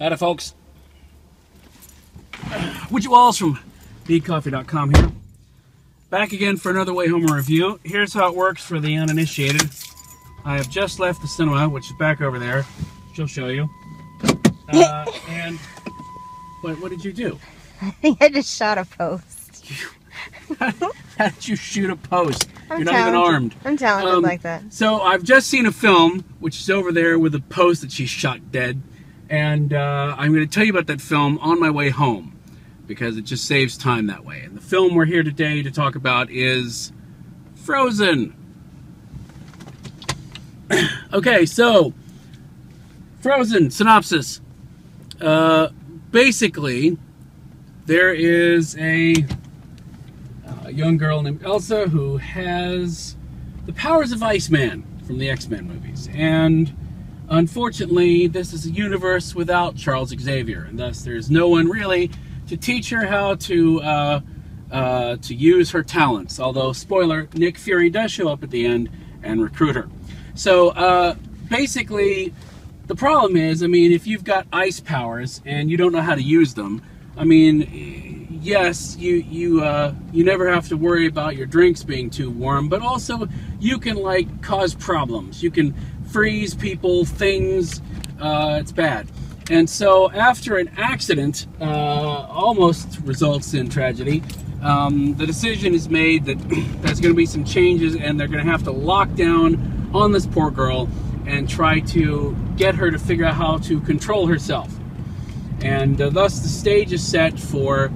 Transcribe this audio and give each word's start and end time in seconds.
Howdy, 0.00 0.16
folks. 0.16 0.54
Woody 2.90 3.08
Walls 3.08 3.38
from 3.38 3.58
beadcoffee.com 4.06 4.94
here. 4.94 5.10
Back 6.10 6.32
again 6.32 6.56
for 6.56 6.70
another 6.70 6.92
Way 6.92 7.08
Home 7.08 7.26
review. 7.26 7.80
Here's 7.84 8.12
how 8.12 8.28
it 8.28 8.36
works 8.36 8.62
for 8.64 8.78
the 8.78 8.96
uninitiated. 8.96 9.68
I 10.44 10.56
have 10.56 10.68
just 10.68 11.00
left 11.00 11.22
the 11.22 11.28
cinema, 11.28 11.68
which 11.68 11.86
is 11.86 11.96
back 11.98 12.20
over 12.20 12.38
there. 12.38 12.64
She'll 13.14 13.26
show 13.26 13.48
you. 13.48 13.68
Uh, 14.68 15.10
and 15.28 15.58
what, 16.60 16.80
what 16.80 16.90
did 16.90 17.04
you 17.04 17.12
do? 17.12 17.38
I 17.80 17.90
think 17.90 18.22
I 18.22 18.28
just 18.28 18.54
shot 18.54 18.78
a 18.78 18.84
post. 18.84 19.64
How 20.58 21.28
did 21.30 21.48
you 21.48 21.56
shoot 21.56 21.90
a 21.90 21.96
post? 21.96 22.48
I'm 22.70 22.82
You're 22.82 22.92
not 22.92 23.00
even 23.00 23.14
armed. 23.14 23.54
I'm 23.64 23.76
talented 23.76 24.14
Um, 24.14 24.22
like 24.22 24.42
that. 24.42 24.72
So 24.72 25.00
I've 25.00 25.22
just 25.22 25.48
seen 25.48 25.66
a 25.66 25.72
film, 25.72 26.24
which 26.40 26.58
is 26.60 26.70
over 26.70 26.92
there 26.92 27.18
with 27.18 27.34
a 27.34 27.40
post 27.40 27.80
that 27.82 27.92
she 27.92 28.06
shot 28.06 28.52
dead, 28.52 28.80
and 29.30 29.72
uh, 29.72 30.14
I'm 30.18 30.32
going 30.32 30.46
to 30.46 30.52
tell 30.52 30.64
you 30.64 30.72
about 30.72 30.86
that 30.86 31.00
film 31.00 31.38
on 31.38 31.60
my 31.60 31.70
way 31.70 31.90
home 31.90 32.38
because 32.86 33.16
it 33.16 33.22
just 33.22 33.46
saves 33.46 33.76
time 33.76 34.06
that 34.08 34.24
way. 34.24 34.40
And 34.40 34.56
the 34.56 34.60
film 34.60 34.94
we're 34.94 35.06
here 35.06 35.22
today 35.22 35.62
to 35.62 35.70
talk 35.70 35.94
about 35.94 36.30
is 36.30 36.92
Frozen. 37.54 38.34
okay, 41.12 41.46
so 41.46 41.94
Frozen 43.20 43.70
synopsis. 43.70 44.40
Uh, 45.20 45.68
basically, 46.10 46.98
there 47.86 48.12
is 48.12 48.76
a 48.76 49.24
a 50.64 50.72
young 50.72 50.96
girl 50.96 51.22
named 51.22 51.42
Elsa 51.44 51.88
who 51.88 52.16
has 52.16 53.16
the 53.66 53.72
powers 53.72 54.12
of 54.12 54.22
Iceman 54.22 54.82
from 55.06 55.18
the 55.18 55.28
X 55.28 55.48
Men 55.48 55.68
movies. 55.68 56.08
And 56.12 56.74
unfortunately, 57.28 58.26
this 58.26 58.52
is 58.52 58.66
a 58.66 58.70
universe 58.70 59.34
without 59.34 59.76
Charles 59.76 60.10
Xavier, 60.10 60.64
and 60.64 60.78
thus 60.78 61.02
there's 61.02 61.30
no 61.30 61.48
one 61.48 61.68
really 61.68 62.10
to 62.48 62.56
teach 62.56 62.90
her 62.90 63.06
how 63.06 63.34
to. 63.36 63.80
Uh, 63.82 64.20
uh, 64.72 65.16
to 65.18 65.36
use 65.36 65.70
her 65.70 65.84
talents, 65.84 66.40
although 66.40 66.72
spoiler, 66.72 67.28
Nick 67.34 67.58
Fury 67.58 67.90
does 67.90 68.10
show 68.10 68.28
up 68.28 68.42
at 68.42 68.50
the 68.50 68.66
end 68.66 68.90
and 69.22 69.40
recruit 69.40 69.76
her. 69.76 69.88
So 70.34 70.70
uh, 70.70 71.14
basically, 71.48 72.34
the 72.86 72.96
problem 72.96 73.36
is, 73.36 73.62
I 73.62 73.68
mean, 73.68 73.92
if 73.92 74.06
you've 74.06 74.24
got 74.24 74.48
ice 74.52 74.80
powers 74.80 75.40
and 75.44 75.70
you 75.70 75.76
don't 75.76 75.92
know 75.92 76.02
how 76.02 76.16
to 76.16 76.22
use 76.22 76.54
them, 76.54 76.82
I 77.16 77.22
mean, 77.22 78.26
yes, 78.42 78.96
you 78.96 79.14
you 79.14 79.62
uh, 79.62 79.94
you 80.12 80.24
never 80.24 80.52
have 80.52 80.68
to 80.68 80.76
worry 80.76 81.06
about 81.06 81.36
your 81.36 81.46
drinks 81.46 81.82
being 81.82 82.10
too 82.10 82.30
warm, 82.30 82.68
but 82.68 82.82
also 82.82 83.28
you 83.60 83.78
can 83.78 83.96
like 83.96 84.42
cause 84.42 84.74
problems. 84.74 85.42
You 85.42 85.50
can 85.50 85.74
freeze 86.14 86.54
people, 86.54 87.04
things. 87.04 87.82
Uh, 88.20 88.58
it's 88.60 88.70
bad. 88.70 89.08
And 89.50 89.68
so, 89.68 90.12
after 90.12 90.58
an 90.58 90.70
accident 90.76 91.48
uh, 91.60 91.64
almost 91.64 93.00
results 93.00 93.52
in 93.52 93.68
tragedy, 93.68 94.22
um, 94.62 95.16
the 95.16 95.26
decision 95.26 95.74
is 95.74 95.88
made 95.88 96.24
that 96.26 96.38
there's 96.82 97.00
going 97.00 97.12
to 97.12 97.16
be 97.16 97.26
some 97.26 97.44
changes, 97.44 97.96
and 97.96 98.18
they're 98.18 98.28
going 98.28 98.44
to 98.44 98.48
have 98.48 98.62
to 98.62 98.70
lock 98.70 99.12
down 99.16 99.90
on 99.92 100.12
this 100.12 100.24
poor 100.24 100.52
girl 100.52 100.88
and 101.26 101.48
try 101.48 101.80
to 101.80 102.36
get 102.56 102.76
her 102.76 102.92
to 102.92 102.98
figure 102.98 103.24
out 103.24 103.34
how 103.34 103.58
to 103.58 103.80
control 103.80 104.28
herself. 104.28 104.72
And 105.62 106.00
uh, 106.00 106.10
thus, 106.10 106.38
the 106.38 106.48
stage 106.48 106.92
is 106.92 107.04
set 107.04 107.40
for 107.40 107.90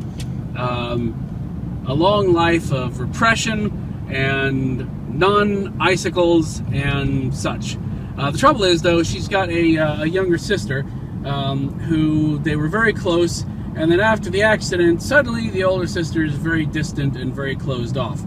um, 0.57 1.85
a 1.87 1.95
long 1.95 2.33
life 2.33 2.73
of 2.73 2.99
repression 2.99 4.09
and 4.11 5.17
non 5.17 5.81
icicles 5.81 6.63
and 6.73 7.33
such. 7.33 7.77
Uh, 8.19 8.33
the 8.33 8.39
trouble 8.39 8.65
is, 8.65 8.83
though, 8.83 9.03
she's 9.03 9.29
got 9.29 9.49
a, 9.49 9.79
uh, 9.79 10.03
a 10.03 10.07
younger 10.07 10.39
sister 10.39 10.85
um, 11.25 11.79
who 11.81 12.39
they 12.41 12.57
were 12.57 12.69
very 12.69 12.93
close, 12.93 13.45
and 13.77 13.93
then 13.93 14.01
after 14.01 14.29
the 14.29 14.43
accident, 14.43 15.01
suddenly 15.01 15.51
the 15.51 15.63
older 15.63 15.87
sister 15.87 16.25
is 16.25 16.35
very 16.35 16.67
distant 16.67 17.17
and 17.17 17.33
very 17.33 17.55
closed 17.55 17.97
off. 17.97 18.21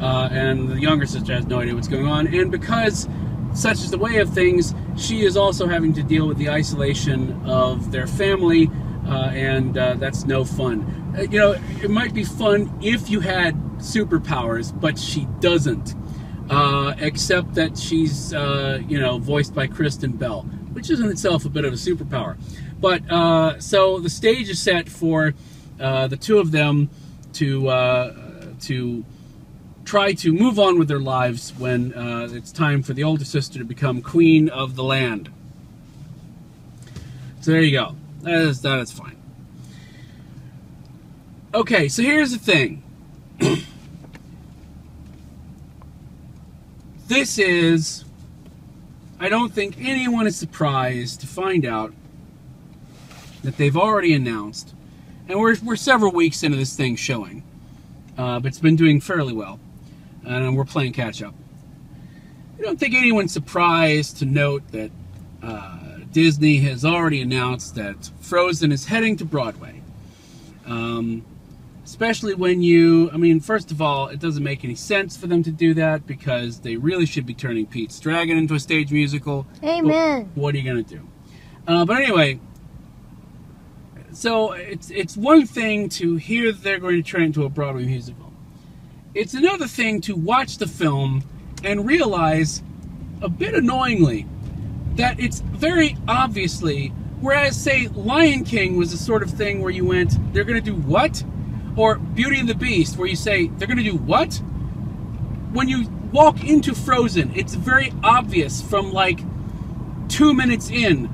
Uh, 0.00 0.28
and 0.32 0.68
the 0.68 0.80
younger 0.80 1.06
sister 1.06 1.32
has 1.32 1.46
no 1.46 1.60
idea 1.60 1.74
what's 1.74 1.88
going 1.88 2.06
on. 2.06 2.26
And 2.28 2.50
because 2.50 3.08
such 3.54 3.78
is 3.78 3.90
the 3.90 3.98
way 3.98 4.18
of 4.18 4.28
things, 4.32 4.74
she 4.96 5.24
is 5.24 5.36
also 5.36 5.66
having 5.66 5.92
to 5.94 6.02
deal 6.02 6.26
with 6.26 6.38
the 6.38 6.50
isolation 6.50 7.40
of 7.44 7.92
their 7.92 8.08
family, 8.08 8.68
uh, 9.06 9.30
and 9.32 9.78
uh, 9.78 9.94
that's 9.94 10.24
no 10.24 10.44
fun. 10.44 11.14
Uh, 11.16 11.22
you 11.22 11.38
know, 11.38 11.52
it 11.82 11.90
might 11.90 12.12
be 12.12 12.24
fun 12.24 12.76
if 12.82 13.08
you 13.08 13.20
had 13.20 13.54
superpowers, 13.78 14.78
but 14.78 14.98
she 14.98 15.26
doesn't. 15.38 15.94
Uh, 16.50 16.94
except 16.98 17.54
that 17.54 17.76
she's, 17.76 18.32
uh, 18.32 18.80
you 18.88 18.98
know, 18.98 19.18
voiced 19.18 19.54
by 19.54 19.66
Kristen 19.66 20.12
Bell, 20.12 20.42
which 20.72 20.88
is 20.88 20.98
in 20.98 21.10
itself 21.10 21.44
a 21.44 21.50
bit 21.50 21.66
of 21.66 21.74
a 21.74 21.76
superpower. 21.76 22.38
But 22.80 23.02
uh, 23.10 23.60
so 23.60 23.98
the 23.98 24.08
stage 24.08 24.48
is 24.48 24.60
set 24.60 24.88
for 24.88 25.34
uh, 25.78 26.06
the 26.06 26.16
two 26.16 26.38
of 26.38 26.50
them 26.50 26.88
to 27.34 27.68
uh, 27.68 28.14
to 28.62 29.04
try 29.84 30.12
to 30.12 30.32
move 30.32 30.58
on 30.58 30.78
with 30.78 30.88
their 30.88 31.00
lives 31.00 31.52
when 31.56 31.94
uh, 31.94 32.28
it's 32.30 32.52
time 32.52 32.82
for 32.82 32.92
the 32.92 33.04
older 33.04 33.24
sister 33.24 33.58
to 33.58 33.64
become 33.64 34.02
queen 34.02 34.48
of 34.48 34.76
the 34.76 34.84
land. 34.84 35.30
So 37.40 37.52
there 37.52 37.62
you 37.62 37.72
go. 37.72 37.96
That 38.22 38.34
is 38.34 38.62
that 38.62 38.78
is 38.80 38.92
fine. 38.92 39.16
Okay, 41.54 41.88
so 41.88 42.02
here's 42.02 42.32
the 42.32 42.38
thing. 42.38 42.82
this 47.08 47.38
is 47.38 48.04
I 49.18 49.28
don't 49.28 49.52
think 49.52 49.76
anyone 49.80 50.26
is 50.26 50.36
surprised 50.36 51.20
to 51.22 51.26
find 51.26 51.66
out 51.66 51.92
that 53.42 53.56
they've 53.56 53.76
already 53.76 54.14
announced, 54.14 54.74
and 55.28 55.40
we're, 55.40 55.56
we're 55.64 55.76
several 55.76 56.12
weeks 56.12 56.42
into 56.42 56.56
this 56.56 56.76
thing 56.76 56.94
showing, 56.94 57.42
uh, 58.16 58.38
but 58.38 58.48
it's 58.48 58.60
been 58.60 58.76
doing 58.76 59.00
fairly 59.00 59.32
well, 59.32 59.58
and 60.24 60.56
we're 60.56 60.64
playing 60.64 60.92
catch 60.92 61.22
up. 61.22 61.34
I 62.58 62.62
don't 62.62 62.78
think 62.78 62.94
anyone's 62.94 63.32
surprised 63.32 64.18
to 64.18 64.24
note 64.24 64.62
that 64.70 64.90
uh, 65.42 65.78
Disney 66.12 66.58
has 66.58 66.84
already 66.84 67.20
announced 67.22 67.74
that 67.74 68.10
Frozen 68.20 68.70
is 68.70 68.84
heading 68.84 69.16
to 69.16 69.24
Broadway. 69.24 69.82
Um, 70.66 71.24
especially 71.88 72.34
when 72.34 72.60
you, 72.60 73.10
I 73.12 73.16
mean, 73.16 73.40
first 73.40 73.70
of 73.70 73.80
all, 73.80 74.08
it 74.08 74.20
doesn't 74.20 74.44
make 74.44 74.62
any 74.62 74.74
sense 74.74 75.16
for 75.16 75.26
them 75.26 75.42
to 75.42 75.50
do 75.50 75.72
that 75.72 76.06
because 76.06 76.60
they 76.60 76.76
really 76.76 77.06
should 77.06 77.24
be 77.24 77.32
turning 77.32 77.64
Pete's 77.64 77.98
Dragon 77.98 78.36
into 78.36 78.52
a 78.52 78.60
stage 78.60 78.92
musical. 78.92 79.46
Amen. 79.64 80.30
What 80.34 80.54
are 80.54 80.58
you 80.58 80.64
gonna 80.64 80.82
do? 80.82 81.08
Uh, 81.66 81.86
but 81.86 81.96
anyway, 81.96 82.40
so 84.12 84.52
it's 84.52 84.90
it's 84.90 85.16
one 85.16 85.46
thing 85.46 85.88
to 86.00 86.16
hear 86.16 86.52
that 86.52 86.62
they're 86.62 86.78
going 86.78 87.02
to 87.02 87.10
turn 87.10 87.22
it 87.22 87.26
into 87.26 87.44
a 87.44 87.48
Broadway 87.48 87.86
musical. 87.86 88.34
It's 89.14 89.32
another 89.32 89.66
thing 89.66 90.02
to 90.02 90.14
watch 90.14 90.58
the 90.58 90.66
film 90.66 91.24
and 91.64 91.86
realize, 91.86 92.62
a 93.22 93.30
bit 93.30 93.54
annoyingly, 93.54 94.26
that 94.96 95.18
it's 95.18 95.40
very 95.40 95.96
obviously. 96.06 96.88
Whereas, 97.22 97.56
say, 97.60 97.88
Lion 97.88 98.44
King 98.44 98.76
was 98.76 98.92
the 98.92 98.98
sort 98.98 99.22
of 99.22 99.30
thing 99.30 99.62
where 99.62 99.72
you 99.72 99.86
went, 99.86 100.12
they're 100.34 100.44
going 100.44 100.62
to 100.62 100.70
do 100.70 100.76
what? 100.76 101.24
Or 101.78 101.96
Beauty 101.96 102.40
and 102.40 102.48
the 102.48 102.54
Beast, 102.54 102.98
where 102.98 103.06
you 103.06 103.16
say, 103.16 103.46
they're 103.46 103.68
going 103.68 103.78
to 103.78 103.84
do 103.84 103.96
what? 103.96 104.34
When 105.52 105.68
you 105.68 105.88
walk 106.12 106.42
into 106.42 106.74
Frozen, 106.74 107.32
it's 107.36 107.54
very 107.54 107.92
obvious 108.02 108.60
from 108.60 108.92
like 108.92 109.20
two 110.08 110.34
minutes 110.34 110.70
in, 110.70 111.08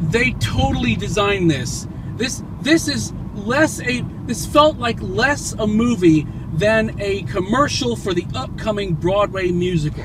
they 0.00 0.32
totally 0.32 0.96
designed 0.96 1.50
this. 1.50 1.86
This 2.16 2.42
this 2.60 2.88
is 2.88 3.12
less 3.34 3.80
a 3.82 4.04
this 4.26 4.46
felt 4.46 4.78
like 4.78 5.00
less 5.00 5.52
a 5.52 5.66
movie 5.66 6.26
than 6.54 7.00
a 7.00 7.22
commercial 7.22 7.96
for 7.96 8.14
the 8.14 8.26
upcoming 8.34 8.94
Broadway 8.94 9.50
musical 9.50 10.04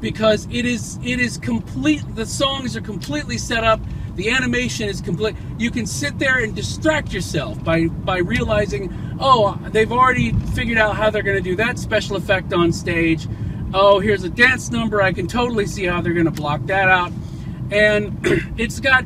because 0.00 0.46
it 0.50 0.66
is 0.66 0.98
it 1.02 1.20
is 1.20 1.38
complete 1.38 2.02
the 2.14 2.26
songs 2.26 2.76
are 2.76 2.82
completely 2.82 3.38
set 3.38 3.64
up 3.64 3.80
the 4.16 4.30
animation 4.30 4.88
is 4.88 5.00
complete 5.00 5.36
you 5.58 5.70
can 5.70 5.86
sit 5.86 6.18
there 6.18 6.38
and 6.38 6.54
distract 6.54 7.12
yourself 7.12 7.62
by 7.62 7.86
by 7.86 8.18
realizing 8.18 8.92
oh 9.20 9.58
they've 9.70 9.92
already 9.92 10.32
figured 10.54 10.78
out 10.78 10.96
how 10.96 11.10
they're 11.10 11.22
going 11.22 11.36
to 11.36 11.42
do 11.42 11.56
that 11.56 11.78
special 11.78 12.16
effect 12.16 12.52
on 12.52 12.72
stage 12.72 13.28
oh 13.74 14.00
here's 14.00 14.24
a 14.24 14.30
dance 14.30 14.70
number 14.70 15.00
i 15.00 15.12
can 15.12 15.26
totally 15.26 15.66
see 15.66 15.84
how 15.84 16.00
they're 16.00 16.14
going 16.14 16.26
to 16.26 16.30
block 16.30 16.64
that 16.66 16.88
out 16.88 17.12
and 17.70 18.18
it's 18.58 18.80
got 18.80 19.04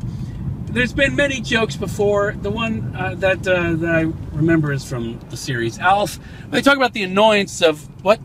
there's 0.73 0.93
been 0.93 1.17
many 1.17 1.41
jokes 1.41 1.77
before. 1.77 2.33
The 2.41 2.51
one 2.51 2.95
uh, 2.97 3.15
that 3.17 3.47
uh, 3.47 3.75
that 3.75 3.95
I 3.95 4.01
remember 4.37 4.73
is 4.73 4.85
from 4.85 5.19
the 5.31 5.37
series 5.37 5.79
Alf. 5.79 6.19
They 6.51 6.63
talk 6.63 6.77
about 6.77 6.93
the 6.93 7.03
annoyance 7.03 7.61
of 7.63 7.89
what? 8.05 8.21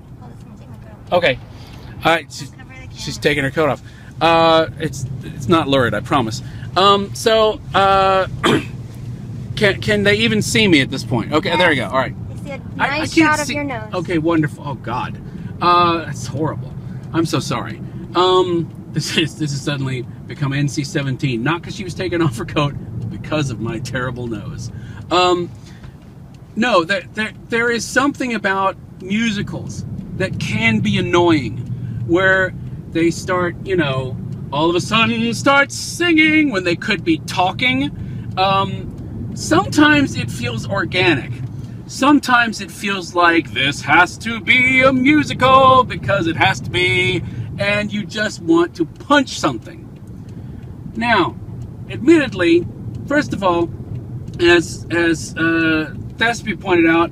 Okay, 1.12 1.40
all 1.98 2.04
right. 2.04 2.32
She's, 2.32 2.52
she's 2.94 3.18
taking 3.18 3.44
her 3.44 3.52
coat 3.52 3.70
off. 3.70 3.82
Uh, 4.22 4.68
it's 4.80 5.06
it's 5.24 5.48
not 5.48 5.68
lurid, 5.68 5.94
I 5.94 6.00
promise. 6.02 6.42
Um, 6.76 7.14
so 7.16 7.60
uh, 7.74 8.28
can 9.56 9.82
can 9.82 10.04
they 10.04 10.16
even 10.16 10.42
see 10.42 10.68
me 10.68 10.82
at 10.82 10.90
this 10.90 11.04
point? 11.04 11.32
Okay, 11.32 11.56
there 11.58 11.70
we 11.70 11.76
go. 11.76 11.86
All 11.88 11.98
right. 11.98 12.14
You 12.32 12.38
see 12.44 12.50
a 12.52 12.62
I- 12.78 12.88
I 12.88 13.00
nice 13.00 13.14
can't 13.14 13.30
shot 13.32 13.40
of 13.40 13.46
see- 13.48 13.56
your 13.56 13.64
nose. 13.64 13.94
Okay, 13.94 14.18
wonderful. 14.18 14.64
Oh 14.68 14.74
God, 14.76 15.20
uh, 15.62 16.06
that's 16.06 16.28
horrible. 16.28 16.74
I'm 17.14 17.26
so 17.26 17.40
sorry. 17.40 17.80
Um, 18.16 18.70
this 18.92 19.18
is 19.18 19.38
this 19.38 19.52
has 19.52 19.62
suddenly 19.62 20.02
become 20.28 20.52
NC-17, 20.52 21.40
not 21.40 21.62
because 21.62 21.76
she 21.76 21.84
was 21.84 21.94
taking 21.94 22.22
off 22.22 22.38
her 22.38 22.46
coat, 22.46 22.74
because 23.10 23.52
of 23.52 23.60
my 23.60 23.80
terrible 23.80 24.28
nose. 24.28 24.72
Um, 25.12 25.52
no, 26.56 26.84
there, 26.84 27.04
there, 27.14 27.34
there 27.50 27.70
is 27.70 27.86
something 27.86 28.34
about 28.34 28.76
musicals 29.02 29.86
that 30.18 30.40
can 30.40 30.80
be 30.80 30.98
annoying, 30.98 31.58
where 32.08 32.54
they 32.92 33.12
start, 33.12 33.56
you 33.66 33.76
know, 33.76 34.18
all 34.56 34.70
of 34.70 34.76
a 34.78 34.80
sudden 34.80 35.34
start 35.34 35.70
singing 35.70 36.50
when 36.50 36.64
they 36.64 36.78
could 36.78 37.04
be 37.04 37.18
talking. 37.28 37.92
Um, 38.38 39.34
sometimes 39.36 40.16
it 40.16 40.32
feels 40.32 40.66
organic. 40.66 41.34
Sometimes 41.88 42.62
it 42.62 42.72
feels 42.72 43.14
like 43.14 43.52
this 43.52 43.82
has 43.82 44.18
to 44.20 44.40
be 44.40 44.82
a 44.82 44.94
musical 44.94 45.84
because 45.84 46.28
it 46.28 46.38
has 46.38 46.62
to 46.62 46.70
be, 46.70 47.22
and 47.60 47.92
you 47.92 48.06
just 48.06 48.42
want 48.42 48.74
to 48.78 48.86
punch 48.86 49.38
something. 49.38 49.82
Now, 50.96 51.36
admittedly, 51.90 52.66
first 53.08 53.34
of 53.34 53.44
all, 53.44 53.70
as 54.40 54.88
as 54.90 55.36
uh, 55.36 55.94
pointed 56.62 56.90
out, 56.90 57.12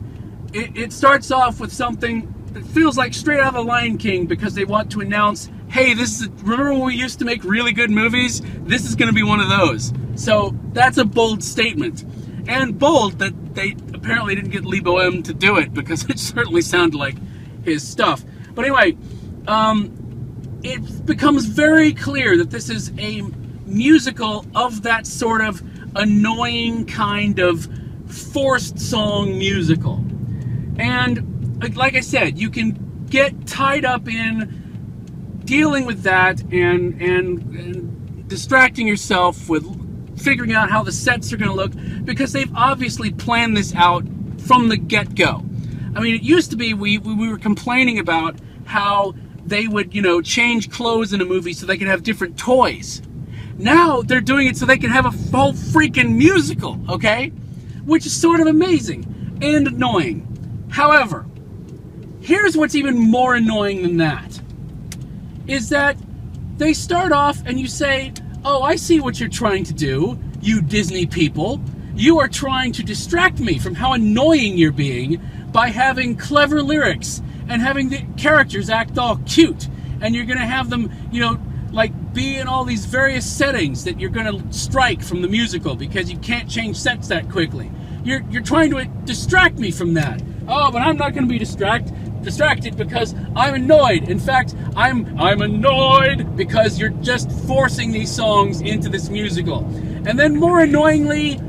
it, 0.53 0.77
it 0.77 0.93
starts 0.93 1.29
off 1.29 1.59
with 1.59 1.73
something 1.73 2.33
that 2.53 2.65
feels 2.67 2.97
like 2.97 3.13
straight 3.13 3.41
out 3.41 3.47
of 3.47 3.53
The 3.55 3.63
Lion 3.63 3.97
King 3.97 4.27
because 4.27 4.53
they 4.53 4.63
want 4.63 4.89
to 4.91 5.01
announce, 5.01 5.49
hey, 5.73 5.95
this 5.95 6.21
is 6.21 6.29
remember 6.43 6.71
when 6.71 6.83
we 6.83 6.95
used 6.95 7.17
to 7.17 7.25
make 7.25 7.43
really 7.43 7.73
good 7.73 7.89
movies? 7.89 8.43
This 8.63 8.85
is 8.85 8.95
going 8.95 9.07
to 9.07 9.13
be 9.13 9.23
one 9.23 9.39
of 9.39 9.49
those. 9.49 9.91
So 10.15 10.55
that's 10.71 10.99
a 10.99 11.03
bold 11.03 11.43
statement, 11.43 12.05
and 12.47 12.77
bold 12.77 13.17
that 13.17 13.55
they 13.55 13.75
apparently 13.91 14.35
didn't 14.35 14.51
get 14.51 14.65
Lebo 14.65 14.97
M 14.97 15.23
to 15.23 15.33
do 15.33 15.57
it 15.57 15.73
because 15.73 16.03
it 16.09 16.19
certainly 16.19 16.61
sounded 16.61 16.95
like 16.95 17.15
his 17.63 17.85
stuff. 17.85 18.23
But 18.53 18.65
anyway, 18.65 18.95
um, 19.47 20.59
it 20.63 21.07
becomes 21.07 21.45
very 21.45 21.91
clear 21.91 22.37
that 22.37 22.51
this 22.51 22.69
is 22.69 22.91
a 22.99 23.23
musical 23.65 24.45
of 24.53 24.83
that 24.83 25.07
sort 25.07 25.41
of 25.41 25.63
annoying 25.95 26.85
kind 26.85 27.39
of 27.39 27.67
forced 28.05 28.79
song 28.79 29.39
musical. 29.39 30.05
And 30.77 31.75
like 31.75 31.95
I 31.95 32.01
said, 32.01 32.37
you 32.37 32.51
can 32.51 33.05
get 33.09 33.47
tied 33.47 33.85
up 33.85 34.07
in 34.07 34.62
dealing 35.45 35.85
with 35.85 36.03
that 36.03 36.41
and, 36.41 37.01
and, 37.01 37.55
and 37.55 38.27
distracting 38.27 38.87
yourself 38.87 39.49
with 39.49 39.63
figuring 40.19 40.53
out 40.53 40.69
how 40.69 40.83
the 40.83 40.91
sets 40.91 41.33
are 41.33 41.37
going 41.37 41.49
to 41.49 41.55
look 41.55 41.73
because 42.05 42.31
they've 42.31 42.53
obviously 42.55 43.11
planned 43.11 43.57
this 43.57 43.73
out 43.75 44.03
from 44.39 44.69
the 44.69 44.77
get-go. 44.77 45.43
I 45.95 45.99
mean, 45.99 46.15
it 46.15 46.23
used 46.23 46.51
to 46.51 46.57
be 46.57 46.73
we, 46.73 46.97
we 46.97 47.29
were 47.29 47.37
complaining 47.37 47.99
about 47.99 48.35
how 48.65 49.13
they 49.45 49.67
would, 49.67 49.93
you 49.93 50.01
know, 50.01 50.21
change 50.21 50.69
clothes 50.69 51.13
in 51.13 51.21
a 51.21 51.25
movie 51.25 51.53
so 51.53 51.65
they 51.65 51.77
could 51.77 51.87
have 51.87 52.03
different 52.03 52.37
toys. 52.37 53.01
Now 53.57 54.01
they're 54.01 54.21
doing 54.21 54.47
it 54.47 54.57
so 54.57 54.65
they 54.65 54.77
can 54.77 54.89
have 54.89 55.05
a 55.05 55.11
full 55.11 55.53
freaking 55.53 56.15
musical, 56.17 56.79
okay? 56.89 57.29
Which 57.85 58.05
is 58.05 58.13
sort 58.13 58.39
of 58.39 58.47
amazing 58.47 59.37
and 59.41 59.67
annoying. 59.67 60.67
However, 60.71 61.25
here's 62.21 62.57
what's 62.57 62.75
even 62.75 62.97
more 62.97 63.35
annoying 63.35 63.83
than 63.83 63.97
that 63.97 64.41
is 65.47 65.69
that 65.69 65.97
they 66.57 66.73
start 66.73 67.11
off 67.11 67.41
and 67.45 67.59
you 67.59 67.67
say, 67.67 68.13
Oh, 68.45 68.61
I 68.61 68.75
see 68.75 68.99
what 68.99 69.19
you're 69.19 69.29
trying 69.29 69.63
to 69.65 69.73
do, 69.73 70.19
you 70.41 70.61
Disney 70.61 71.05
people. 71.05 71.61
You 71.95 72.19
are 72.19 72.27
trying 72.27 72.73
to 72.73 72.83
distract 72.83 73.39
me 73.39 73.57
from 73.57 73.75
how 73.75 73.93
annoying 73.93 74.57
you're 74.57 74.71
being 74.71 75.21
by 75.51 75.69
having 75.69 76.17
clever 76.17 76.61
lyrics 76.61 77.21
and 77.47 77.61
having 77.61 77.89
the 77.89 78.05
characters 78.17 78.69
act 78.69 78.97
all 78.97 79.17
cute. 79.25 79.69
And 80.01 80.13
you're 80.13 80.25
going 80.25 80.39
to 80.39 80.45
have 80.45 80.69
them, 80.69 80.91
you 81.11 81.21
know, 81.21 81.39
like 81.71 82.13
be 82.13 82.35
in 82.35 82.47
all 82.47 82.65
these 82.65 82.85
various 82.85 83.29
settings 83.29 83.83
that 83.85 83.99
you're 83.99 84.09
going 84.09 84.25
to 84.25 84.53
strike 84.53 85.01
from 85.01 85.21
the 85.21 85.27
musical 85.27 85.75
because 85.75 86.11
you 86.11 86.17
can't 86.17 86.49
change 86.49 86.77
sets 86.77 87.07
that 87.07 87.29
quickly. 87.29 87.71
You're, 88.03 88.23
you're 88.29 88.43
trying 88.43 88.71
to 88.71 88.85
distract 89.05 89.57
me 89.57 89.71
from 89.71 89.93
that. 89.93 90.21
Oh, 90.47 90.71
but 90.71 90.81
I'm 90.81 90.97
not 90.97 91.13
going 91.13 91.25
to 91.25 91.31
be 91.31 91.39
distract, 91.39 91.92
distracted 92.23 92.75
because 92.77 93.13
I'm 93.35 93.55
annoyed. 93.55 94.09
In 94.09 94.19
fact, 94.19 94.55
I'm, 94.75 95.19
I'm 95.19 95.41
annoyed 95.41 96.35
because 96.35 96.79
you're 96.79 96.89
just 96.89 97.31
forcing 97.31 97.91
these 97.91 98.11
songs 98.11 98.61
into 98.61 98.89
this 98.89 99.09
musical. 99.09 99.59
And 100.05 100.19
then 100.19 100.35
more 100.35 100.59
annoyingly, 100.59 101.39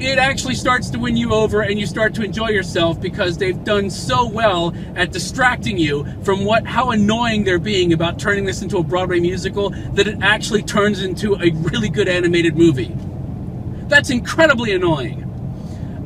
it 0.00 0.18
actually 0.18 0.54
starts 0.54 0.90
to 0.90 0.98
win 0.98 1.16
you 1.16 1.32
over 1.32 1.62
and 1.62 1.78
you 1.78 1.86
start 1.86 2.14
to 2.14 2.22
enjoy 2.22 2.48
yourself 2.48 3.00
because 3.00 3.38
they've 3.38 3.62
done 3.64 3.88
so 3.88 4.28
well 4.28 4.74
at 4.96 5.12
distracting 5.12 5.78
you 5.78 6.04
from 6.22 6.44
what 6.44 6.66
how 6.66 6.90
annoying 6.90 7.44
they're 7.44 7.58
being 7.58 7.92
about 7.92 8.18
turning 8.18 8.44
this 8.44 8.60
into 8.60 8.78
a 8.78 8.82
Broadway 8.82 9.20
musical 9.20 9.70
that 9.70 10.08
it 10.08 10.18
actually 10.20 10.62
turns 10.62 11.02
into 11.02 11.34
a 11.36 11.50
really 11.50 11.88
good 11.88 12.08
animated 12.08 12.56
movie. 12.56 12.94
That's 13.86 14.10
incredibly 14.10 14.72
annoying. 14.72 15.22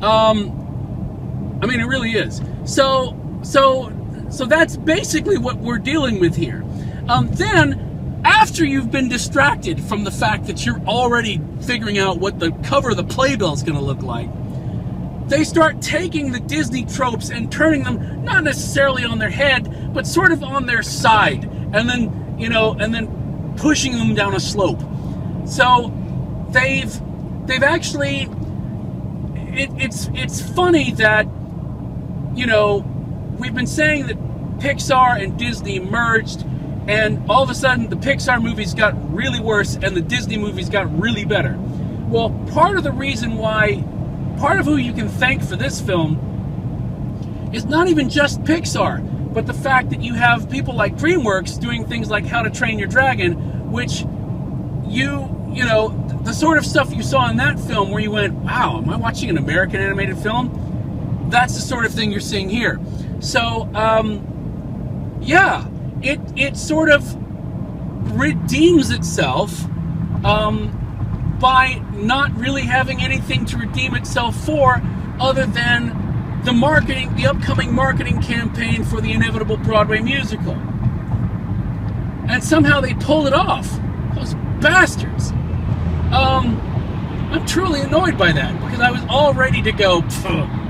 Um, 0.01 1.59
I 1.61 1.65
mean, 1.65 1.79
it 1.79 1.85
really 1.85 2.13
is. 2.13 2.41
So, 2.65 3.18
so, 3.41 3.91
so 4.29 4.45
that's 4.45 4.77
basically 4.77 5.37
what 5.37 5.57
we're 5.57 5.77
dealing 5.77 6.19
with 6.19 6.35
here. 6.35 6.63
Um, 7.07 7.29
then 7.31 8.21
after 8.23 8.65
you've 8.65 8.91
been 8.91 9.09
distracted 9.09 9.81
from 9.81 10.03
the 10.03 10.11
fact 10.11 10.45
that 10.47 10.65
you're 10.65 10.81
already 10.81 11.41
figuring 11.61 11.97
out 11.97 12.19
what 12.19 12.39
the 12.39 12.51
cover 12.63 12.91
of 12.91 12.97
the 12.97 13.03
playbill 13.03 13.53
is 13.53 13.63
going 13.63 13.77
to 13.77 13.83
look 13.83 14.01
like, 14.01 14.29
they 15.29 15.43
start 15.43 15.81
taking 15.81 16.31
the 16.31 16.39
Disney 16.39 16.85
tropes 16.85 17.29
and 17.29 17.51
turning 17.51 17.83
them 17.83 18.23
not 18.23 18.43
necessarily 18.43 19.05
on 19.05 19.19
their 19.19 19.29
head, 19.29 19.93
but 19.93 20.07
sort 20.07 20.31
of 20.31 20.43
on 20.43 20.65
their 20.65 20.81
side, 20.81 21.43
and 21.73 21.87
then 21.87 22.35
you 22.39 22.49
know, 22.49 22.75
and 22.79 22.93
then 22.93 23.53
pushing 23.57 23.91
them 23.97 24.15
down 24.15 24.35
a 24.35 24.39
slope. 24.39 24.81
So 25.45 25.93
they've 26.49 26.91
they've 27.45 27.63
actually 27.63 28.27
it, 29.35 29.69
it's 29.77 30.09
it's 30.13 30.41
funny 30.41 30.93
that 30.93 31.27
you 32.35 32.47
know 32.47 32.81
we've 33.39 33.55
been 33.55 33.67
saying 33.67 34.07
that 34.07 34.17
Pixar 34.59 35.23
and 35.23 35.37
Disney 35.37 35.79
merged 35.79 36.43
and 36.87 37.29
all 37.29 37.41
of 37.41 37.49
a 37.49 37.55
sudden 37.55 37.89
the 37.89 37.95
Pixar 37.95 38.41
movies 38.41 38.73
got 38.73 38.93
really 39.13 39.39
worse 39.39 39.75
and 39.75 39.95
the 39.95 40.01
Disney 40.01 40.37
movies 40.37 40.69
got 40.69 40.99
really 40.99 41.25
better. 41.25 41.57
Well, 42.07 42.31
part 42.51 42.77
of 42.77 42.83
the 42.83 42.91
reason 42.91 43.37
why, 43.37 43.83
part 44.37 44.59
of 44.59 44.65
who 44.65 44.77
you 44.77 44.93
can 44.93 45.07
thank 45.07 45.43
for 45.43 45.55
this 45.55 45.79
film 45.79 47.49
is 47.53 47.65
not 47.65 47.87
even 47.87 48.09
just 48.09 48.41
Pixar, 48.43 49.33
but 49.33 49.47
the 49.47 49.53
fact 49.53 49.91
that 49.91 50.01
you 50.01 50.13
have 50.15 50.49
people 50.49 50.75
like 50.75 50.95
DreamWorks 50.97 51.59
doing 51.59 51.85
things 51.85 52.09
like 52.09 52.25
How 52.25 52.41
to 52.41 52.49
Train 52.49 52.79
Your 52.79 52.87
Dragon, 52.87 53.71
which 53.71 54.01
you, 54.87 55.49
you 55.53 55.65
know, 55.65 55.89
the 56.23 56.33
sort 56.33 56.57
of 56.57 56.65
stuff 56.65 56.93
you 56.93 57.03
saw 57.03 57.29
in 57.29 57.37
that 57.37 57.59
film 57.59 57.91
where 57.91 58.01
you 58.01 58.11
went, 58.11 58.33
wow, 58.33 58.79
am 58.79 58.89
I 58.89 58.97
watching 58.97 59.29
an 59.29 59.37
American 59.37 59.79
animated 59.79 60.17
film? 60.17 61.27
That's 61.29 61.53
the 61.53 61.61
sort 61.61 61.85
of 61.85 61.93
thing 61.93 62.11
you're 62.11 62.19
seeing 62.19 62.49
here. 62.49 62.79
So, 63.19 63.69
um, 63.73 65.17
yeah, 65.21 65.67
it 66.01 66.19
it 66.35 66.57
sort 66.57 66.89
of 66.89 67.15
redeems 68.17 68.91
itself 68.91 69.65
um, 70.23 71.37
by 71.39 71.81
not 71.93 72.35
really 72.37 72.63
having 72.63 73.01
anything 73.01 73.45
to 73.45 73.57
redeem 73.57 73.95
itself 73.95 74.35
for 74.45 74.81
other 75.19 75.45
than 75.45 76.41
the 76.43 76.53
marketing, 76.53 77.15
the 77.15 77.27
upcoming 77.27 77.73
marketing 77.73 78.21
campaign 78.21 78.83
for 78.83 79.01
the 79.01 79.11
inevitable 79.11 79.57
Broadway 79.57 79.99
musical. 79.99 80.53
And 82.29 82.43
somehow 82.43 82.79
they 82.79 82.93
pulled 82.93 83.27
it 83.27 83.33
off. 83.33 83.69
Those 84.15 84.35
bastards. 84.61 85.31
Um, 86.11 86.59
I'm 87.31 87.45
truly 87.45 87.81
annoyed 87.81 88.17
by 88.17 88.31
that 88.31 88.53
because 88.61 88.79
I 88.79 88.91
was 88.91 89.01
all 89.09 89.33
ready 89.33 89.61
to 89.61 89.71
go, 89.71 90.01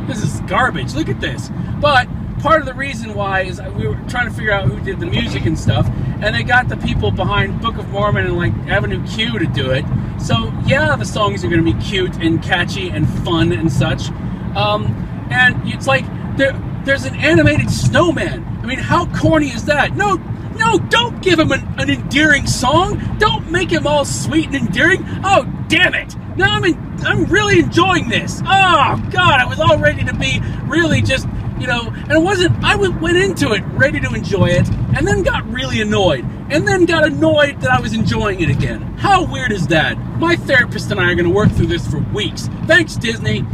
this 0.08 0.24
is 0.24 0.39
garbage, 0.41 0.94
look 0.94 1.10
at 1.10 1.22
this. 1.22 1.51
But 1.79 2.08
part 2.39 2.60
of 2.62 2.65
the 2.65 2.74
reason 2.74 3.13
why 3.13 3.41
is 3.41 3.62
we 3.75 3.88
were 3.88 3.96
trying 4.08 4.27
to 4.27 4.34
figure 4.34 4.51
out 4.51 4.67
who 4.67 4.79
did 4.81 5.00
the 5.00 5.05
music 5.05 5.46
and 5.46 5.58
stuff, 5.58 5.88
and 6.22 6.34
they 6.36 6.43
got 6.43 6.69
the 6.69 6.77
people 6.77 7.12
behind 7.12 7.62
Book 7.62 7.77
of 7.77 7.89
Mormon 7.89 8.25
and 8.25 8.38
like 8.38 8.53
Avenue 8.67 9.05
Q 9.08 9.39
to 9.39 9.46
do 9.46 9.72
it. 9.72 9.86
So 10.19 10.53
yeah, 10.65 10.96
the 10.96 11.05
songs 11.05 11.43
are 11.43 11.50
going 11.50 11.63
to 11.63 11.74
be 11.74 11.79
cute 11.81 12.15
and 12.17 12.41
catchy 12.41 12.89
and 12.89 13.08
fun 13.24 13.51
and 13.51 13.72
such. 13.72 14.10
Um, 14.55 14.86
and 15.29 15.55
it's 15.65 15.88
like 15.88 16.05
there, 16.38 16.53
there's 16.86 17.05
an 17.05 17.15
animated 17.15 17.69
snowman. 17.69 18.46
I 18.62 18.65
mean, 18.65 18.79
how 18.79 19.05
corny 19.17 19.50
is 19.50 19.65
that? 19.65 19.96
No, 19.96 20.15
no, 20.58 20.79
don't 20.79 21.22
give 21.22 21.39
him 21.39 21.51
an, 21.51 21.62
an 21.77 21.89
endearing 21.89 22.48
song. 22.48 23.17
Don't 23.19 23.50
make 23.51 23.72
him 23.72 23.88
all 23.88 24.05
sweet 24.05 24.48
and 24.48 24.55
endearing. 24.55 25.03
Oh, 25.24 25.46
damn 25.67 25.93
it! 25.93 26.15
Now 26.36 26.55
I'm 26.55 26.65
in, 26.65 26.75
I'm 27.05 27.25
really 27.25 27.60
enjoying 27.60 28.10
this. 28.10 28.41
Oh 28.41 29.10
God, 29.12 29.39
I 29.39 29.46
was 29.46 29.60
all 29.60 29.77
ready 29.77 30.03
to 30.03 30.13
be 30.13 30.41
really 30.63 31.01
just 31.01 31.27
you 31.60 31.68
know, 31.68 31.89
and 31.89 32.12
it 32.12 32.22
wasn't, 32.22 32.63
I 32.63 32.75
went 32.75 33.18
into 33.18 33.54
it 33.54 33.63
ready 33.74 34.00
to 34.00 34.13
enjoy 34.13 34.48
it, 34.48 34.68
and 34.96 35.08
then 35.08 35.24
got 35.24 35.46
really 35.51 35.82
annoyed, 35.82 36.25
and 36.50 36.68
then 36.68 36.86
got 36.86 37.06
annoyed 37.06 37.62
that 37.62 37.72
I 37.72 37.80
was 37.82 37.94
enjoying 37.94 38.42
it 38.42 38.50
again. 38.50 38.82
How 38.98 39.25
weird 39.25 39.51
is 39.51 39.68
that? 39.68 39.98
My 40.18 40.36
therapist 40.36 40.92
and 40.92 41.00
I 41.00 41.12
are 41.12 41.16
going 41.16 41.28
to 41.28 41.34
work 41.34 41.51
through 41.51 41.68
this 41.68 41.88
for 41.88 42.00
weeks. 42.13 42.48
Thanks, 42.66 42.96
Disney. 42.96 43.46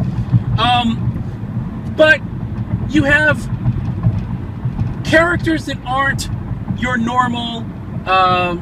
Um, 0.58 1.94
but 1.98 2.22
you 2.90 3.04
have 3.04 3.38
characters 5.04 5.66
that 5.66 5.78
aren't 5.86 6.30
your 6.78 6.98
normal, 6.98 7.66
uh, 8.06 8.56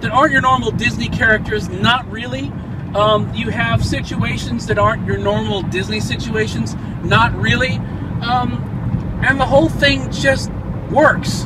that 0.00 0.10
aren't 0.10 0.32
your 0.32 0.42
normal 0.42 0.70
Disney 0.70 1.08
characters. 1.08 1.68
Not 1.68 2.10
really. 2.10 2.52
Um, 2.94 3.32
you 3.34 3.48
have 3.48 3.84
situations 3.84 4.66
that 4.66 4.78
aren't 4.78 5.06
your 5.06 5.16
normal 5.16 5.62
Disney 5.62 6.00
situations. 6.00 6.74
Not 7.02 7.34
really. 7.34 7.80
Um, 8.22 8.54
and 9.22 9.38
the 9.38 9.46
whole 9.46 9.68
thing 9.68 10.10
just 10.10 10.50
works. 10.90 11.44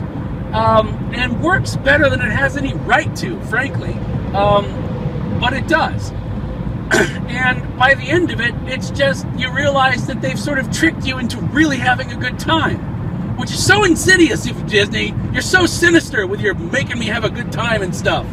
Um, 0.53 1.11
and 1.15 1.43
works 1.43 1.77
better 1.77 2.09
than 2.09 2.21
it 2.21 2.31
has 2.31 2.57
any 2.57 2.75
right 2.75 3.15
to, 3.17 3.41
frankly. 3.43 3.93
Um, 4.33 5.39
but 5.41 5.53
it 5.53 5.69
does. 5.69 6.13
and 6.93 7.77
by 7.77 7.95
the 7.95 8.05
end 8.05 8.31
of 8.31 8.41
it, 8.41 8.55
it's 8.67 8.91
just 8.91 9.27
you 9.37 9.53
realize 9.53 10.07
that 10.07 10.21
they've 10.21 10.39
sort 10.39 10.59
of 10.59 10.71
tricked 10.71 11.05
you 11.05 11.19
into 11.19 11.39
really 11.39 11.77
having 11.79 12.13
a 12.13 12.17
good 12.17 12.39
time, 12.39 13.37
which 13.37 13.51
is 13.51 13.65
so 13.65 13.85
insidious. 13.85 14.47
If 14.47 14.65
Disney, 14.67 15.13
you're 15.33 15.43
so 15.43 15.67
sinister 15.67 16.27
with 16.27 16.41
your 16.41 16.55
making 16.55 16.99
me 16.99 17.07
have 17.07 17.25
a 17.25 17.31
good 17.31 17.51
time 17.51 17.83
and 17.83 17.95
stuff. 17.95 18.25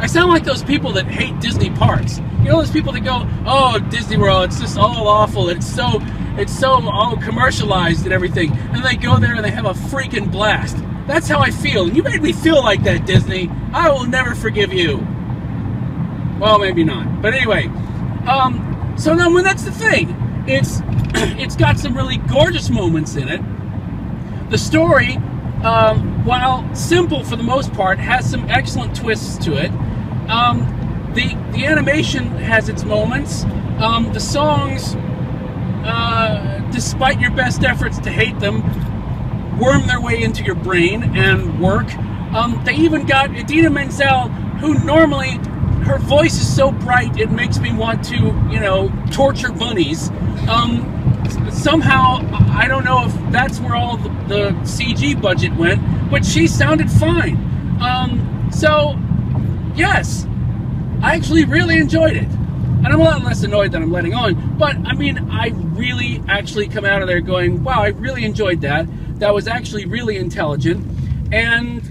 I 0.00 0.06
sound 0.06 0.30
like 0.30 0.44
those 0.44 0.62
people 0.62 0.92
that 0.92 1.06
hate 1.06 1.38
Disney 1.40 1.70
parks. 1.70 2.18
You 2.38 2.50
know 2.50 2.58
those 2.58 2.70
people 2.70 2.92
that 2.92 3.00
go, 3.00 3.28
"Oh, 3.44 3.78
Disney 3.90 4.16
World, 4.16 4.44
it's 4.44 4.60
just 4.60 4.78
all 4.78 5.06
awful. 5.06 5.48
It's 5.50 5.66
so, 5.66 6.00
it's 6.40 6.56
so 6.56 6.72
all 6.88 7.16
commercialized 7.16 8.04
and 8.04 8.12
everything." 8.12 8.52
And 8.72 8.84
they 8.84 8.96
go 8.96 9.18
there 9.18 9.34
and 9.34 9.44
they 9.44 9.50
have 9.50 9.66
a 9.66 9.74
freaking 9.74 10.30
blast. 10.30 10.76
That's 11.06 11.28
how 11.28 11.40
I 11.40 11.50
feel. 11.50 11.86
And 11.86 11.96
you 11.96 12.02
made 12.02 12.22
me 12.22 12.32
feel 12.32 12.62
like 12.62 12.82
that, 12.82 13.06
Disney. 13.06 13.50
I 13.72 13.90
will 13.90 14.06
never 14.06 14.34
forgive 14.34 14.72
you. 14.72 14.98
Well, 16.38 16.58
maybe 16.58 16.84
not. 16.84 17.20
But 17.20 17.34
anyway, 17.34 17.66
um, 18.28 18.94
so 18.96 19.16
then 19.16 19.32
when 19.32 19.42
that's 19.42 19.64
the 19.64 19.72
thing, 19.72 20.14
it's 20.46 20.80
it's 21.38 21.56
got 21.56 21.78
some 21.78 21.96
really 21.96 22.18
gorgeous 22.18 22.70
moments 22.70 23.16
in 23.16 23.28
it. 23.28 23.40
The 24.50 24.58
story, 24.58 25.16
um, 25.62 26.24
while 26.24 26.74
simple 26.74 27.24
for 27.24 27.36
the 27.36 27.42
most 27.42 27.72
part, 27.72 27.98
has 27.98 28.30
some 28.30 28.48
excellent 28.50 28.94
twists 28.94 29.42
to 29.44 29.54
it. 29.54 29.70
Um, 30.30 30.60
the 31.14 31.34
the 31.52 31.64
animation 31.64 32.26
has 32.38 32.68
its 32.68 32.84
moments. 32.84 33.44
Um, 33.78 34.12
the 34.12 34.20
songs, 34.20 34.94
uh, 35.88 36.58
despite 36.70 37.18
your 37.20 37.30
best 37.30 37.64
efforts 37.64 37.98
to 38.00 38.10
hate 38.10 38.38
them, 38.38 38.62
worm 39.58 39.86
their 39.86 40.00
way 40.00 40.22
into 40.22 40.44
your 40.44 40.54
brain 40.54 41.02
and 41.16 41.60
work. 41.60 41.92
Um, 42.32 42.60
they 42.64 42.74
even 42.74 43.06
got 43.06 43.34
Idina 43.34 43.70
Menzel, 43.70 44.28
who 44.60 44.74
normally 44.84 45.38
her 45.84 45.98
voice 45.98 46.34
is 46.34 46.54
so 46.54 46.70
bright 46.70 47.18
it 47.18 47.30
makes 47.30 47.58
me 47.58 47.72
want 47.72 48.04
to, 48.04 48.16
you 48.50 48.60
know, 48.60 48.92
torture 49.10 49.50
bunnies. 49.50 50.10
Um, 50.48 50.94
somehow, 51.50 52.18
I 52.52 52.68
don't 52.68 52.84
know 52.84 53.06
if 53.06 53.32
that's 53.32 53.58
where 53.60 53.74
all 53.74 53.96
the, 53.96 54.08
the 54.28 54.50
CG 54.62 55.20
budget 55.20 55.54
went, 55.56 55.80
but 56.10 56.24
she 56.24 56.46
sounded 56.46 56.90
fine. 56.90 57.36
Um, 57.80 58.50
so, 58.52 58.98
yes, 59.74 60.26
I 61.02 61.14
actually 61.14 61.44
really 61.44 61.78
enjoyed 61.78 62.16
it. 62.16 62.28
And 62.78 62.86
I'm 62.86 63.00
a 63.00 63.04
lot 63.04 63.22
less 63.24 63.42
annoyed 63.42 63.72
that 63.72 63.82
I'm 63.82 63.90
letting 63.90 64.14
on. 64.14 64.56
But, 64.56 64.76
I 64.86 64.94
mean, 64.94 65.18
I 65.30 65.48
really 65.48 66.22
actually 66.28 66.68
come 66.68 66.84
out 66.84 67.02
of 67.02 67.08
there 67.08 67.20
going, 67.20 67.64
wow, 67.64 67.82
I 67.82 67.88
really 67.88 68.24
enjoyed 68.24 68.60
that. 68.60 68.86
That 69.18 69.34
was 69.34 69.48
actually 69.48 69.84
really 69.84 70.16
intelligent 70.16 70.86
and 71.32 71.82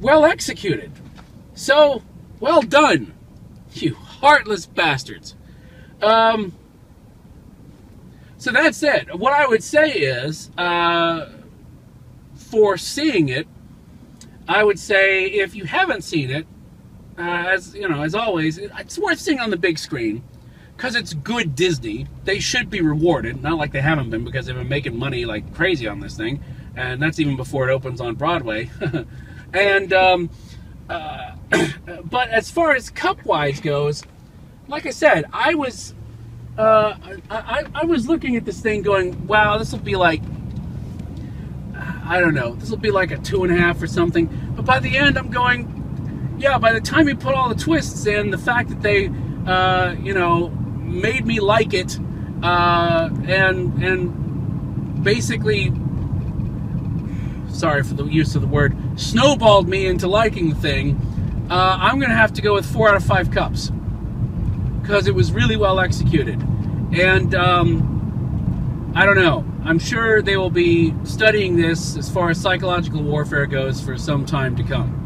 well 0.00 0.24
executed. 0.24 0.90
So, 1.54 2.02
well 2.40 2.62
done, 2.62 3.14
you 3.72 3.94
heartless 3.94 4.66
bastards. 4.66 5.34
Um, 6.02 6.52
so 8.38 8.50
that's 8.50 8.82
it. 8.82 9.18
What 9.18 9.32
I 9.32 9.46
would 9.46 9.62
say 9.62 9.90
is, 9.90 10.50
uh, 10.56 11.28
for 12.34 12.76
seeing 12.76 13.28
it, 13.28 13.46
I 14.48 14.64
would 14.64 14.78
say 14.78 15.26
if 15.26 15.54
you 15.54 15.64
haven't 15.64 16.02
seen 16.02 16.30
it, 16.30 16.46
uh, 17.18 17.22
as 17.22 17.74
you 17.74 17.88
know, 17.88 18.02
as 18.02 18.14
always, 18.14 18.58
it's 18.58 18.98
worth 18.98 19.18
seeing 19.18 19.40
on 19.40 19.50
the 19.50 19.56
big 19.56 19.78
screen 19.78 20.22
because 20.76 20.94
it's 20.94 21.12
good 21.12 21.54
Disney. 21.54 22.06
They 22.24 22.38
should 22.38 22.70
be 22.70 22.80
rewarded, 22.80 23.42
not 23.42 23.58
like 23.58 23.72
they 23.72 23.80
haven't 23.80 24.10
been 24.10 24.24
because 24.24 24.46
they've 24.46 24.56
been 24.56 24.68
making 24.68 24.98
money 24.98 25.24
like 25.24 25.54
crazy 25.54 25.86
on 25.86 26.00
this 26.00 26.16
thing, 26.16 26.42
and 26.76 27.02
that's 27.02 27.18
even 27.18 27.36
before 27.36 27.68
it 27.68 27.72
opens 27.72 28.00
on 28.00 28.14
Broadway. 28.14 28.70
and 29.52 29.92
um, 29.92 30.30
uh, 30.88 31.34
but 32.04 32.30
as 32.30 32.50
far 32.50 32.74
as 32.74 32.90
cup 32.90 33.24
wise 33.24 33.60
goes, 33.60 34.02
like 34.68 34.86
I 34.86 34.90
said, 34.90 35.24
I 35.32 35.54
was 35.54 35.94
uh, 36.58 36.94
I, 37.30 37.64
I, 37.74 37.84
was 37.84 38.08
looking 38.08 38.36
at 38.36 38.44
this 38.44 38.60
thing 38.60 38.82
going, 38.82 39.26
wow, 39.26 39.56
this 39.56 39.72
will 39.72 39.78
be 39.78 39.96
like 39.96 40.20
I 42.10 42.18
don't 42.18 42.34
know, 42.34 42.56
this 42.56 42.70
will 42.70 42.76
be 42.76 42.90
like 42.90 43.12
a 43.12 43.18
two 43.18 43.44
and 43.44 43.52
a 43.52 43.56
half 43.56 43.80
or 43.80 43.86
something. 43.86 44.26
But 44.56 44.64
by 44.64 44.80
the 44.80 44.96
end, 44.96 45.16
I'm 45.16 45.30
going, 45.30 45.79
yeah. 46.40 46.58
By 46.58 46.72
the 46.72 46.80
time 46.80 47.08
you 47.08 47.16
put 47.16 47.34
all 47.34 47.48
the 47.48 47.54
twists 47.54 48.06
in, 48.06 48.30
the 48.30 48.38
fact 48.38 48.70
that 48.70 48.80
they, 48.80 49.10
uh, 49.46 49.94
you 50.00 50.14
know, 50.14 50.48
made 50.48 51.26
me 51.26 51.38
like 51.38 51.74
it, 51.74 51.98
uh, 52.42 53.10
and 53.26 53.82
and 53.82 55.04
basically 55.04 55.72
sorry 57.48 57.82
for 57.82 57.94
the 57.94 58.04
use 58.04 58.34
of 58.34 58.40
the 58.42 58.48
word, 58.48 58.74
snowballed 58.98 59.68
me 59.68 59.86
into 59.86 60.06
liking 60.06 60.48
the 60.50 60.54
thing, 60.54 60.96
uh, 61.50 61.78
I'm 61.80 62.00
to 62.00 62.08
have 62.08 62.32
to 62.34 62.42
go 62.42 62.54
with 62.54 62.64
four 62.64 62.88
out 62.88 62.96
of 62.96 63.04
five 63.04 63.30
cups 63.30 63.70
because 64.80 65.06
it 65.06 65.14
was 65.14 65.32
really 65.32 65.56
well 65.56 65.78
executed. 65.78 66.40
And 66.92 67.34
um, 67.34 68.92
I 68.96 69.04
don't 69.04 69.16
know. 69.16 69.44
I'm 69.64 69.78
sure 69.78 70.22
they 70.22 70.36
will 70.38 70.50
be 70.50 70.94
studying 71.04 71.56
this 71.56 71.96
as 71.96 72.08
far 72.08 72.30
as 72.30 72.40
psychological 72.40 73.02
warfare 73.02 73.46
goes 73.46 73.80
for 73.80 73.98
some 73.98 74.24
time 74.24 74.56
to 74.56 74.62
come 74.62 74.99